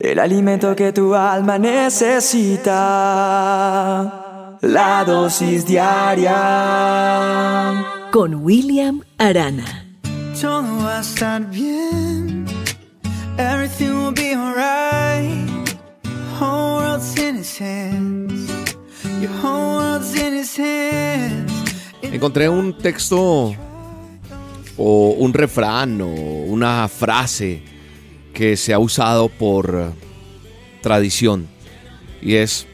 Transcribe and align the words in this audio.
El 0.00 0.18
alimento 0.18 0.74
que 0.74 0.92
tu 0.92 1.14
alma 1.14 1.56
necesita. 1.56 2.72
La 4.60 5.04
dosis 5.04 5.64
diaria. 5.64 6.32
Con 8.10 8.44
William 8.44 9.02
Arana. 9.18 9.86
Todo 10.40 10.78
va 10.82 10.98
a 10.98 11.00
estar 11.00 11.48
bien. 11.48 12.44
Everything 13.38 13.92
will 13.92 14.12
be 14.12 14.34
alright. 14.34 15.48
Whole 16.40 16.80
world's 16.80 17.16
in 17.16 17.36
his 17.36 17.56
hands. 17.60 18.50
Your 19.20 19.30
whole 19.40 19.76
world's 19.76 20.12
in 20.16 20.34
his 20.34 20.58
hands. 20.58 21.52
Encontré 22.02 22.48
un 22.48 22.76
texto 22.76 23.54
o 24.76 25.14
un 25.20 25.32
refrán 25.32 26.00
o 26.00 26.08
una 26.48 26.88
frase 26.88 27.73
que 28.34 28.56
se 28.56 28.74
ha 28.74 28.78
usado 28.78 29.28
por 29.28 29.94
tradición 30.82 31.46
y 32.20 32.34
es 32.34 32.66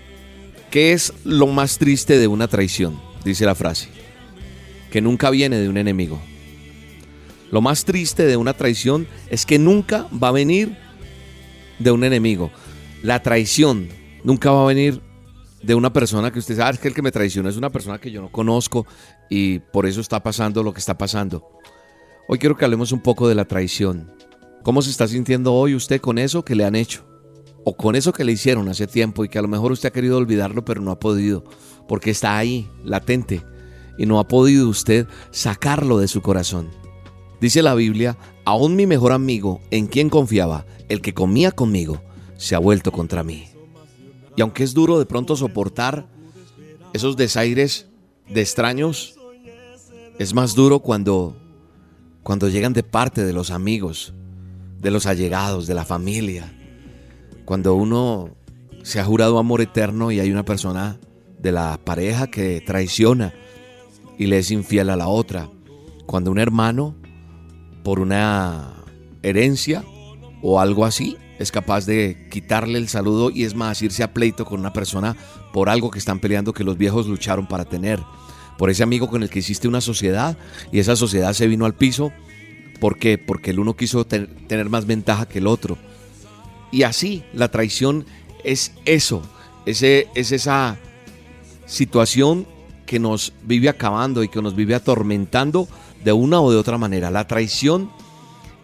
¿qué 0.70 0.92
es 0.92 1.12
lo 1.24 1.46
más 1.46 1.78
triste 1.78 2.18
de 2.18 2.26
una 2.26 2.48
traición? 2.48 3.00
Dice 3.24 3.44
la 3.44 3.54
frase, 3.54 3.88
que 4.90 5.00
nunca 5.00 5.30
viene 5.30 5.58
de 5.58 5.68
un 5.68 5.76
enemigo. 5.76 6.20
Lo 7.50 7.60
más 7.60 7.84
triste 7.84 8.26
de 8.26 8.36
una 8.36 8.54
traición 8.54 9.06
es 9.28 9.44
que 9.44 9.58
nunca 9.58 10.06
va 10.10 10.28
a 10.28 10.32
venir 10.32 10.76
de 11.78 11.90
un 11.90 12.04
enemigo. 12.04 12.50
La 13.02 13.22
traición 13.22 13.88
nunca 14.24 14.50
va 14.52 14.62
a 14.62 14.66
venir 14.66 15.00
de 15.62 15.74
una 15.74 15.92
persona 15.92 16.30
que 16.32 16.38
usted 16.38 16.56
sabe 16.56 16.78
que 16.78 16.88
el 16.88 16.94
que 16.94 17.02
me 17.02 17.12
traiciona 17.12 17.50
es 17.50 17.56
una 17.56 17.70
persona 17.70 17.98
que 17.98 18.10
yo 18.10 18.22
no 18.22 18.30
conozco 18.30 18.86
y 19.28 19.58
por 19.58 19.86
eso 19.86 20.00
está 20.00 20.22
pasando 20.22 20.62
lo 20.62 20.72
que 20.72 20.78
está 20.78 20.96
pasando. 20.96 21.46
Hoy 22.28 22.38
quiero 22.38 22.56
que 22.56 22.64
hablemos 22.64 22.92
un 22.92 23.00
poco 23.00 23.28
de 23.28 23.34
la 23.34 23.44
traición. 23.44 24.12
¿Cómo 24.62 24.82
se 24.82 24.90
está 24.90 25.08
sintiendo 25.08 25.54
hoy 25.54 25.74
usted 25.74 26.00
con 26.00 26.18
eso 26.18 26.44
que 26.44 26.54
le 26.54 26.64
han 26.64 26.74
hecho? 26.74 27.04
O 27.64 27.76
con 27.76 27.96
eso 27.96 28.12
que 28.12 28.24
le 28.24 28.32
hicieron 28.32 28.68
hace 28.68 28.86
tiempo 28.86 29.24
y 29.24 29.28
que 29.28 29.38
a 29.38 29.42
lo 29.42 29.48
mejor 29.48 29.72
usted 29.72 29.88
ha 29.88 29.92
querido 29.92 30.18
olvidarlo 30.18 30.64
pero 30.64 30.82
no 30.82 30.90
ha 30.90 31.00
podido, 31.00 31.44
porque 31.88 32.10
está 32.10 32.36
ahí, 32.36 32.68
latente, 32.84 33.42
y 33.96 34.06
no 34.06 34.18
ha 34.18 34.28
podido 34.28 34.68
usted 34.68 35.06
sacarlo 35.30 35.98
de 35.98 36.08
su 36.08 36.20
corazón. 36.20 36.68
Dice 37.40 37.62
la 37.62 37.74
Biblia, 37.74 38.18
aún 38.44 38.76
mi 38.76 38.86
mejor 38.86 39.12
amigo, 39.12 39.60
en 39.70 39.86
quien 39.86 40.10
confiaba, 40.10 40.66
el 40.88 41.00
que 41.00 41.14
comía 41.14 41.52
conmigo, 41.52 42.02
se 42.36 42.54
ha 42.54 42.58
vuelto 42.58 42.92
contra 42.92 43.22
mí. 43.22 43.48
Y 44.36 44.42
aunque 44.42 44.62
es 44.62 44.74
duro 44.74 44.98
de 44.98 45.06
pronto 45.06 45.36
soportar 45.36 46.06
esos 46.92 47.16
desaires 47.16 47.86
de 48.28 48.42
extraños, 48.42 49.16
es 50.18 50.34
más 50.34 50.54
duro 50.54 50.80
cuando 50.80 51.36
cuando 52.22 52.48
llegan 52.48 52.74
de 52.74 52.82
parte 52.82 53.24
de 53.24 53.32
los 53.32 53.50
amigos, 53.50 54.12
de 54.80 54.90
los 54.90 55.06
allegados, 55.06 55.66
de 55.66 55.74
la 55.74 55.84
familia. 55.84 56.52
Cuando 57.44 57.74
uno 57.74 58.30
se 58.82 59.00
ha 59.00 59.04
jurado 59.04 59.38
amor 59.38 59.60
eterno 59.60 60.10
y 60.10 60.20
hay 60.20 60.30
una 60.30 60.44
persona 60.44 60.98
de 61.38 61.52
la 61.52 61.78
pareja 61.84 62.28
que 62.28 62.62
traiciona 62.64 63.34
y 64.18 64.26
le 64.26 64.38
es 64.38 64.50
infiel 64.50 64.90
a 64.90 64.96
la 64.96 65.08
otra. 65.08 65.48
Cuando 66.06 66.30
un 66.30 66.38
hermano, 66.38 66.96
por 67.84 68.00
una 68.00 68.84
herencia 69.22 69.84
o 70.42 70.60
algo 70.60 70.84
así, 70.84 71.16
es 71.38 71.52
capaz 71.52 71.86
de 71.86 72.28
quitarle 72.30 72.78
el 72.78 72.88
saludo 72.88 73.30
y 73.30 73.44
es 73.44 73.54
más, 73.54 73.80
irse 73.82 74.02
a 74.02 74.12
pleito 74.12 74.44
con 74.44 74.60
una 74.60 74.72
persona 74.72 75.16
por 75.52 75.68
algo 75.68 75.90
que 75.90 75.98
están 75.98 76.20
peleando 76.20 76.52
que 76.52 76.64
los 76.64 76.76
viejos 76.76 77.06
lucharon 77.06 77.46
para 77.46 77.64
tener. 77.64 77.98
Por 78.58 78.68
ese 78.68 78.82
amigo 78.82 79.08
con 79.08 79.22
el 79.22 79.30
que 79.30 79.38
hiciste 79.38 79.68
una 79.68 79.80
sociedad 79.80 80.36
y 80.70 80.80
esa 80.80 80.96
sociedad 80.96 81.32
se 81.32 81.46
vino 81.46 81.64
al 81.64 81.74
piso 81.74 82.12
¿Por 82.80 82.98
qué? 82.98 83.18
Porque 83.18 83.50
el 83.50 83.60
uno 83.60 83.76
quiso 83.76 84.04
tener 84.06 84.68
más 84.70 84.86
ventaja 84.86 85.28
que 85.28 85.38
el 85.38 85.46
otro. 85.46 85.76
Y 86.72 86.82
así, 86.82 87.22
la 87.32 87.50
traición 87.50 88.06
es 88.42 88.72
eso, 88.84 89.22
es 89.66 89.82
esa 89.82 90.78
situación 91.66 92.46
que 92.86 92.98
nos 92.98 93.32
vive 93.44 93.68
acabando 93.68 94.24
y 94.24 94.28
que 94.28 94.42
nos 94.42 94.56
vive 94.56 94.74
atormentando 94.74 95.68
de 96.02 96.12
una 96.12 96.40
o 96.40 96.50
de 96.50 96.56
otra 96.56 96.78
manera. 96.78 97.10
La 97.10 97.28
traición 97.28 97.90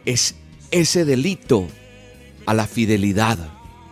es 0.04 0.34
ese 0.72 1.04
delito 1.04 1.66
a 2.46 2.54
la 2.54 2.66
fidelidad. 2.66 3.38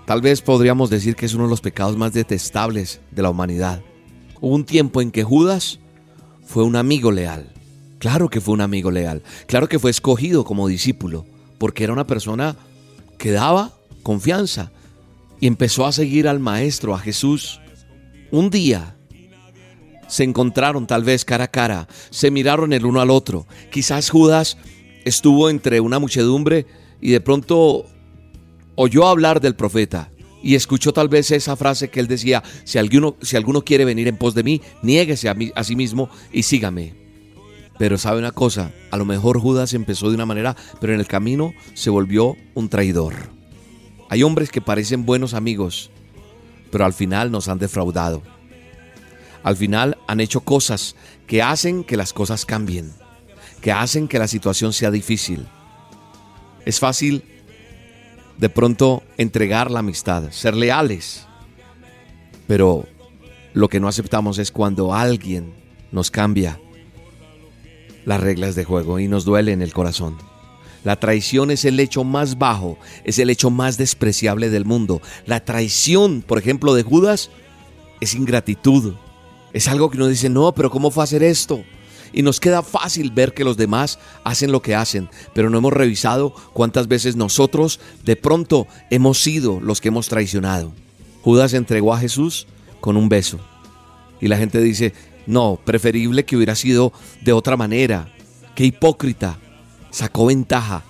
Tal 0.07 0.21
vez 0.21 0.43
podríamos 0.43 0.91
decir 0.91 1.15
que 1.17 1.27
es 1.27 1.35
uno 1.35 1.45
de 1.45 1.51
los 1.51 1.61
pecados 1.61 1.97
más 1.97 2.13
detestables 2.13 3.01
de 3.11 3.23
la 3.23 3.31
humanidad. 3.31 3.83
Hubo 4.41 4.55
un 4.55 4.65
tiempo 4.65 5.01
en 5.01 5.11
que 5.11 5.23
Judas 5.23 5.79
fue 6.45 6.65
un 6.65 6.77
amigo 6.77 7.13
leal. 7.13 7.54
Claro 8.05 8.29
que 8.29 8.43
fue 8.43 8.53
un 8.53 8.61
amigo 8.61 8.91
leal, 8.91 9.23
claro 9.47 9.67
que 9.67 9.79
fue 9.79 9.91
escogido 9.91 10.45
como 10.45 10.69
discípulo, 10.69 11.25
porque 11.57 11.85
era 11.85 11.95
una 11.95 12.07
persona 12.07 12.55
que 13.17 13.31
daba 13.31 13.73
confianza 14.03 14.73
y 15.41 15.47
empezó 15.47 15.87
a 15.87 15.93
seguir 15.93 16.29
al 16.29 16.39
Maestro, 16.39 16.95
a 16.95 16.99
Jesús. 16.99 17.63
Un 18.31 18.51
día 18.51 18.95
se 20.07 20.23
encontraron 20.23 20.87
tal 20.87 21.03
vez 21.03 21.25
cara 21.25 21.45
a 21.45 21.51
cara, 21.51 21.89
se 22.11 22.31
miraron 22.31 22.75
el 22.75 22.85
uno 22.85 23.01
al 23.01 23.09
otro. 23.09 23.47
Quizás 23.73 24.11
Judas 24.11 24.59
estuvo 25.07 25.49
entre 25.49 25.81
una 25.81 25.99
muchedumbre 25.99 26.67
y 27.01 27.11
de 27.11 27.23
pronto 27.23 27.87
oyó 28.75 29.09
hablar 29.09 29.41
del 29.41 29.57
profeta 29.57 30.11
y 30.43 30.57
escuchó 30.57 30.93
tal 30.93 31.09
vez 31.09 31.31
esa 31.31 31.57
frase 31.57 31.89
que 31.89 32.01
él 32.01 32.07
decía, 32.07 32.43
si 32.65 32.77
alguno, 32.77 33.17
si 33.23 33.37
alguno 33.37 33.65
quiere 33.65 33.87
venir 33.87 34.09
en 34.09 34.19
pos 34.19 34.35
de 34.35 34.43
mí, 34.43 34.61
niéguese 34.83 35.31
a, 35.31 35.37
a 35.55 35.65
sí 35.65 35.75
mismo 35.75 36.11
y 36.35 36.43
sígame. 36.43 37.04
Pero 37.79 37.99
sabe 37.99 38.21
una 38.21 38.33
cosa, 38.33 38.73
a 38.91 38.97
lo 38.97 39.05
mejor 39.05 39.41
Judas 39.41 39.75
empezó 39.75 40.09
de 40.09 40.15
una 40.15 40.27
manera, 40.27 40.57
pero 40.81 40.95
en 40.95 41.01
el 41.01 41.07
camino 41.07 41.55
se 41.75 41.91
volvió 41.91 42.37
un 42.55 42.69
traidor. 42.69 43.15
Hay 44.09 44.23
hombres 44.23 44.51
que 44.51 44.61
parecen 44.61 45.05
buenos 45.05 45.35
amigos, 45.35 45.91
pero 46.71 46.85
al 46.85 46.93
final 46.93 47.33
nos 47.33 47.49
han 47.49 47.59
defraudado. 47.59 48.23
Al 49.43 49.57
final 49.57 49.99
han 50.07 50.21
hecho 50.21 50.41
cosas 50.41 50.95
que 51.27 51.43
hacen 51.43 51.85
que 51.85 51.97
las 51.97 52.13
cosas 52.13 52.47
cambien, 52.47 52.93
que 53.61 53.73
hacen 53.73 54.09
que 54.09 54.19
la 54.19 54.29
situación 54.29 54.73
sea 54.73 54.91
difícil. 54.91 55.47
Es 56.65 56.79
fácil 56.79 57.25
de 58.39 58.49
pronto 58.49 59.03
entregar 59.17 59.71
la 59.71 59.81
amistad, 59.81 60.31
ser 60.31 60.55
leales, 60.55 61.27
pero 62.47 62.87
lo 63.53 63.69
que 63.69 63.81
no 63.81 63.89
aceptamos 63.89 64.39
es 64.39 64.51
cuando 64.51 64.95
alguien 64.95 65.55
nos 65.93 66.11
cambia 66.11 66.61
las 68.05 68.21
reglas 68.21 68.55
de 68.55 68.65
juego 68.65 68.99
y 68.99 69.09
nos 69.09 69.25
duele 69.25 69.53
en 69.53 69.63
el 69.63 69.73
corazón. 69.73 70.17
La 70.85 70.97
traición 70.97 71.51
es 71.51 71.65
el 71.65 71.81
hecho 71.81 72.05
más 72.05 72.39
bajo, 72.39 72.79
es 73.05 73.19
el 73.19 73.31
hecho 73.31 73.51
más 73.51 73.79
despreciable 73.79 74.51
del 74.51 74.67
mundo. 74.67 75.01
La 75.25 75.45
traición, 75.45 76.23
por 76.23 76.39
ejemplo, 76.39 76.75
de 76.75 76.83
Judas, 76.83 77.31
es 78.01 78.15
ingratitud. 78.15 78.95
Es 79.55 79.67
algo 79.67 79.91
que 79.91 79.97
uno 79.97 80.09
dice, 80.09 80.29
no, 80.29 80.53
pero 80.53 80.71
¿cómo 80.71 80.91
fue 80.91 81.03
a 81.03 81.05
hacer 81.05 81.23
esto? 81.23 81.65
Y 82.13 82.23
nos 82.23 82.39
queda 82.39 82.63
fácil 82.63 83.11
ver 83.11 83.33
que 83.33 83.45
los 83.45 83.57
demás 83.57 83.99
hacen 84.25 84.53
lo 84.53 84.63
que 84.63 84.75
hacen, 84.75 85.09
pero 85.35 85.49
no 85.49 85.59
hemos 85.59 85.73
revisado 85.73 86.35
cuántas 86.53 86.87
veces 86.87 87.17
nosotros 87.17 87.81
de 88.05 88.15
pronto 88.15 88.69
hemos 88.91 89.23
sido 89.23 89.61
los 89.61 89.81
que 89.81 89.89
hemos 89.89 90.09
traicionado. 90.09 90.73
Judas 91.23 91.55
entregó 91.55 91.95
a 91.95 91.99
Jesús 91.99 92.47
con 92.81 92.97
un 92.97 93.09
beso. 93.09 93.41
Y 94.21 94.29
la 94.29 94.37
gente 94.37 94.61
dice, 94.61 94.93
no, 95.27 95.59
preferible 95.65 96.25
que 96.25 96.37
hubiera 96.37 96.55
sido 96.55 96.93
de 97.23 97.33
otra 97.33 97.57
manera. 97.57 98.09
Qué 98.55 98.65
hipócrita. 98.65 99.39
Sacó 99.91 100.27
ventaja 100.27 100.85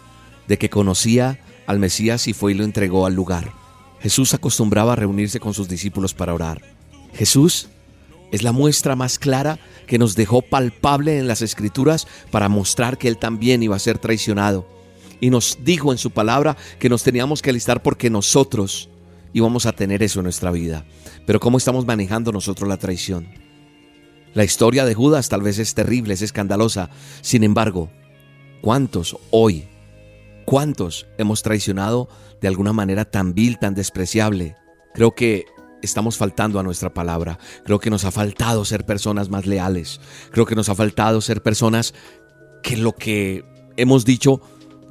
de 0.49 0.59
que 0.59 0.71
conocía 0.71 1.41
al 1.67 1.78
Mesías 1.78 2.27
y 2.28 2.33
fue 2.33 2.53
y 2.53 2.55
lo 2.55 2.65
entregó 2.65 3.06
al 3.06 3.15
lugar. 3.15 3.53
Jesús 4.00 4.34
acostumbraba 4.34 4.93
a 4.93 4.97
reunirse 4.97 5.41
con 5.41 5.55
sus 5.55 5.69
discípulos 5.69 6.15
para 6.15 6.34
orar. 6.34 6.62
Jesús 7.15 7.69
es 8.33 8.43
la 8.43 8.53
muestra 8.53 8.97
más 8.97 9.19
clara 9.19 9.59
que 9.87 9.99
nos 9.99 10.17
dejó 10.17 10.43
palpable 10.43 11.19
en 11.19 11.28
las 11.28 11.43
escrituras 11.43 12.06
para 12.31 12.49
mostrar 12.49 12.99
que 12.99 13.09
Él 13.09 13.19
también 13.19 13.62
iba 13.62 13.77
a 13.77 13.78
ser 13.78 13.99
traicionado. 13.99 14.67
Y 15.21 15.31
nos 15.31 15.59
dijo 15.62 15.93
en 15.93 15.99
su 15.99 16.11
palabra 16.11 16.56
que 16.78 16.89
nos 16.89 17.03
teníamos 17.03 17.41
que 17.41 17.50
alistar 17.50 17.83
porque 17.83 18.11
nosotros 18.11 18.89
íbamos 19.33 19.67
a 19.67 19.73
tener 19.73 20.03
eso 20.03 20.20
en 20.20 20.25
nuestra 20.25 20.50
vida. 20.50 20.85
Pero 21.26 21.41
¿cómo 21.41 21.59
estamos 21.59 21.87
manejando 21.87 22.32
nosotros 22.32 22.69
la 22.69 22.76
traición? 22.76 23.44
La 24.35 24.43
historia 24.43 24.85
de 24.85 24.95
Judas 24.95 25.29
tal 25.29 25.43
vez 25.43 25.61
es 25.61 25.75
terrible, 25.75 26.15
es 26.15 26.23
escandalosa. 26.23 26.91
Sin 27.21 27.45
embargo, 27.45 27.89
¿cuántos 28.63 29.17
hoy, 29.31 29.69
cuántos 30.45 31.07
hemos 31.19 31.43
traicionado 31.43 32.09
de 32.41 32.49
alguna 32.49 32.73
manera 32.73 33.05
tan 33.05 33.33
vil, 33.33 33.61
tan 33.61 33.75
despreciable? 33.75 34.57
Creo 34.93 35.15
que 35.15 35.45
estamos 35.83 36.17
faltando 36.17 36.59
a 36.59 36.65
nuestra 36.65 36.93
palabra. 36.93 37.39
Creo 37.65 37.79
que 37.79 37.91
nos 37.91 38.05
ha 38.05 38.11
faltado 38.11 38.65
ser 38.65 38.85
personas 38.85 39.29
más 39.29 39.47
leales. 39.47 40.01
Creo 40.33 40.47
que 40.47 40.57
nos 40.57 40.69
ha 40.69 40.75
faltado 40.75 41.21
ser 41.21 41.41
personas 41.41 41.95
que 42.65 42.77
lo 42.77 42.93
que 42.93 43.45
hemos 43.77 44.05
dicho 44.05 44.41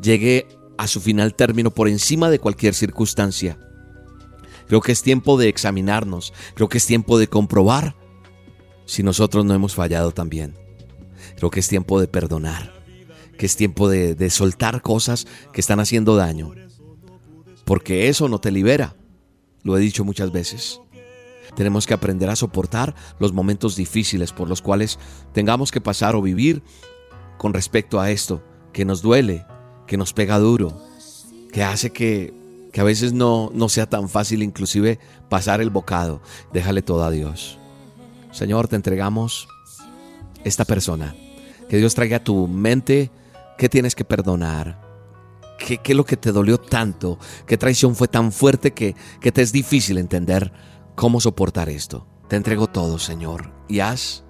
llegue 0.01 0.47
a 0.77 0.87
su 0.87 1.01
final 1.01 1.35
término 1.35 1.71
por 1.71 1.89
encima 1.89 2.29
de 2.29 2.39
cualquier 2.39 2.73
circunstancia. 2.73 3.57
Creo 4.67 4.79
que 4.79 4.93
es 4.93 5.03
tiempo 5.03 5.37
de 5.37 5.49
examinarnos. 5.49 6.31
Creo 6.55 6.69
que 6.69 6.77
es 6.77 6.85
tiempo 6.85 7.19
de 7.19 7.27
comprobar 7.27 7.95
si 8.93 9.01
nosotros 9.01 9.43
no 9.43 9.55
hemos 9.55 9.73
fallado 9.73 10.11
también. 10.11 10.53
Creo 11.37 11.49
que 11.49 11.59
es 11.59 11.67
tiempo 11.67 11.99
de 11.99 12.07
perdonar, 12.07 12.71
que 13.39 13.47
es 13.47 13.55
tiempo 13.55 13.89
de, 13.89 14.29
soltar 14.29 14.83
cosas 14.83 15.25
que 15.51 15.61
están 15.61 15.79
haciendo 15.79 16.15
daño. 16.15 16.53
porque 17.65 18.07
eso 18.07 18.29
no 18.29 18.37
te 18.37 18.51
libera. 18.51 18.95
Lo 19.63 19.75
he 19.75 19.79
dicho 19.79 20.05
muchas 20.05 20.31
veces. 20.31 20.79
Tenemos 21.55 21.87
que 21.87 21.95
aprender 21.95 22.29
a 22.29 22.35
soportar 22.35 22.93
los 23.17 23.33
momentos 23.33 23.75
difíciles 23.75 24.31
por 24.31 24.47
los 24.47 24.61
cuales 24.61 24.99
tengamos 25.33 25.71
que 25.71 25.81
pasar 25.81 26.15
o 26.15 26.21
vivir 26.21 26.61
con 27.39 27.51
respecto 27.51 27.99
a 27.99 28.11
esto, 28.11 28.43
que 28.73 28.85
nos 28.85 29.01
duele, 29.01 29.43
que 29.87 29.97
nos 29.97 30.13
pega 30.13 30.37
duro, 30.37 30.79
que 31.51 31.63
hace 31.63 31.91
que, 31.91 32.31
que 32.71 32.79
a 32.79 32.83
veces 32.83 33.11
no, 33.11 33.49
no 33.55 33.69
sea 33.69 33.89
tan 33.89 34.07
fácil 34.07 34.43
inclusive 34.43 34.99
pasar 35.29 35.61
el 35.61 35.71
bocado. 35.71 36.21
Déjale 36.53 36.83
todo 36.83 37.03
a 37.03 37.09
Dios. 37.09 37.57
Señor, 38.33 38.67
te 38.67 38.75
entregamos 38.75 39.47
esta 40.43 40.65
persona. 40.65 41.15
Que 41.69 41.77
Dios 41.77 41.95
traiga 41.95 42.17
a 42.17 42.23
tu 42.23 42.47
mente 42.47 43.11
qué 43.57 43.69
tienes 43.69 43.95
que 43.95 44.03
perdonar. 44.03 44.81
¿Qué, 45.57 45.77
¿Qué, 45.77 45.93
es 45.93 45.97
lo 45.97 46.03
que 46.03 46.17
te 46.17 46.31
dolió 46.31 46.57
tanto? 46.57 47.19
¿Qué 47.45 47.57
traición 47.57 47.95
fue 47.95 48.07
tan 48.07 48.31
fuerte 48.31 48.73
que, 48.73 48.95
que 49.21 49.31
te 49.31 49.41
es 49.41 49.51
difícil 49.51 49.97
entender 49.97 50.51
cómo 50.95 51.21
soportar 51.21 51.69
esto? 51.69 52.07
Te 52.27 52.35
entrego 52.35 52.67
todo, 52.67 52.97
Señor, 52.97 53.51
y 53.69 53.79
haz 53.79 54.23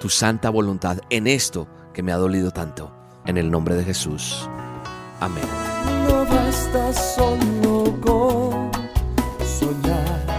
tu 0.00 0.10
santa 0.10 0.50
voluntad 0.50 0.98
en 1.08 1.26
esto 1.26 1.66
que 1.94 2.02
me 2.02 2.12
ha 2.12 2.16
dolido 2.16 2.50
tanto. 2.50 2.92
En 3.24 3.38
el 3.38 3.50
nombre 3.50 3.74
de 3.74 3.84
Jesús. 3.84 4.46
Amén. 5.20 5.44
No 6.06 6.26
basta 6.26 6.92
solo 6.92 7.98
con 8.02 8.70
soñar. 9.42 10.33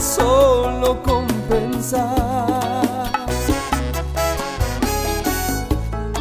Solo 0.00 1.02
con 1.02 1.26
pensar. 1.48 3.10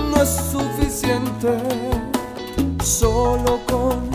No 0.10 0.22
es 0.22 0.30
suficiente 0.52 1.58
solo 2.82 3.60
con 3.68 4.15